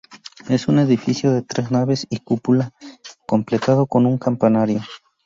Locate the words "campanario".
4.17-4.81